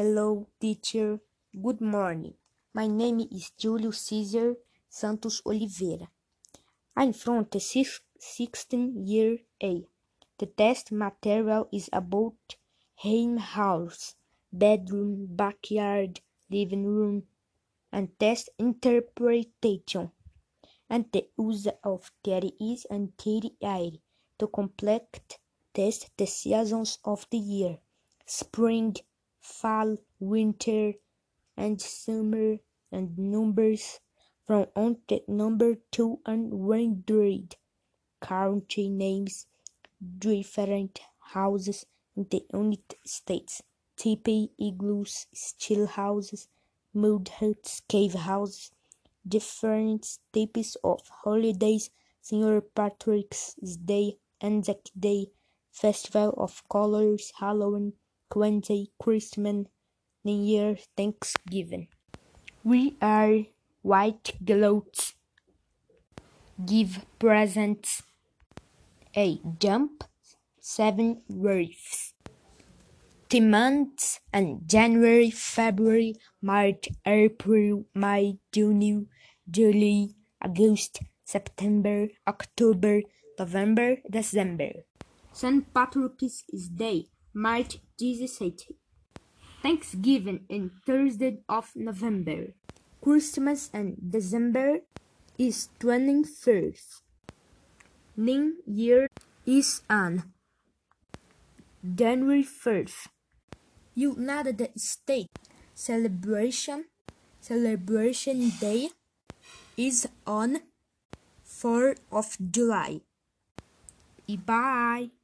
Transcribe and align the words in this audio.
Hello, 0.00 0.46
teacher. 0.58 1.20
Good 1.52 1.82
morning. 1.82 2.32
My 2.72 2.86
name 2.86 3.20
is 3.20 3.52
Julio 3.60 3.90
Cesar 3.90 4.56
Santos 4.88 5.42
Oliveira. 5.44 6.08
I'm 6.96 7.12
from 7.12 7.46
the 7.50 7.58
16th 7.58 8.94
year 8.96 9.36
A. 9.62 9.84
The 10.38 10.46
test 10.46 10.90
material 10.90 11.68
is 11.70 11.90
about 11.92 12.56
home 12.94 13.36
house, 13.36 14.14
bedroom, 14.50 15.26
backyard, 15.36 16.22
living 16.48 16.86
room, 16.86 17.24
and 17.92 18.18
test 18.18 18.48
interpretation, 18.58 20.12
and 20.88 21.12
the 21.12 21.28
use 21.38 21.68
of 21.84 22.10
theories 22.24 22.86
and 22.90 23.14
theory 23.18 24.00
to 24.38 24.46
complete 24.46 25.38
test 25.74 26.08
the 26.16 26.24
seasons 26.24 26.98
of 27.04 27.26
the 27.30 27.36
year 27.36 27.80
spring, 28.30 28.94
fall, 29.40 29.96
winter, 30.18 30.94
and 31.56 31.80
summer, 31.80 32.58
and 32.92 33.18
numbers 33.18 34.00
from 34.46 34.66
the 35.08 35.22
number 35.28 35.76
two 35.90 36.20
hundred 36.26 37.56
country 38.20 38.88
names 38.88 39.46
different 40.18 41.00
houses 41.20 41.86
in 42.16 42.26
the 42.30 42.44
United 42.52 42.96
States 43.06 43.62
teepee, 43.96 44.50
igloos, 44.58 45.26
steel 45.32 45.86
houses, 45.86 46.48
mud 46.94 47.28
huts, 47.38 47.80
cave 47.88 48.14
houses, 48.14 48.72
different 49.26 50.18
types 50.32 50.76
of 50.84 51.00
holidays, 51.22 51.90
St. 52.22 52.74
Patrick's 52.74 53.54
Day, 53.76 54.18
Anzac 54.40 54.78
Day, 54.98 55.30
Festival 55.70 56.34
of 56.38 56.62
Colors, 56.68 57.32
Halloween, 57.38 57.92
Kwanzaa, 58.30 58.86
Christmas, 58.98 59.66
New 60.24 60.42
Year, 60.42 60.76
Thanksgiving. 60.96 61.88
We 62.62 62.96
are 63.02 63.46
white 63.82 64.32
clothes. 64.46 65.14
Give 66.64 67.04
presents. 67.18 68.02
A 69.16 69.40
jump. 69.58 70.04
Seven 70.60 71.22
roofs. 71.28 72.14
The 73.30 73.40
months 73.40 74.20
and 74.32 74.68
January, 74.68 75.30
February, 75.30 76.16
March, 76.42 76.88
April, 77.06 77.86
May, 77.94 78.38
June, 78.52 79.08
July, 79.50 80.08
August, 80.42 81.00
September, 81.24 82.08
October, 82.26 83.02
November, 83.38 83.96
December. 84.10 84.84
St. 85.32 85.72
Patrick's 85.72 86.44
Day, 86.74 87.06
March 87.32 87.78
17. 87.98 88.74
Thanksgiving 89.62 90.44
in 90.48 90.70
Thursday 90.86 91.38
of 91.48 91.70
November. 91.76 92.54
Christmas 93.00 93.70
and 93.72 93.96
December 94.10 94.80
is 95.38 95.68
21st. 95.78 97.02
New 98.16 98.56
Year 98.66 99.08
is 99.46 99.82
on 99.88 100.32
January 101.80 102.44
1st. 102.44 103.08
United 103.94 104.68
States 104.76 105.32
celebration 105.74 106.84
celebration 107.40 108.52
day 108.60 108.90
is 109.76 110.08
on 110.26 110.60
4th 111.44 111.98
of 112.12 112.36
July. 112.50 113.00
Bye. 114.28 115.19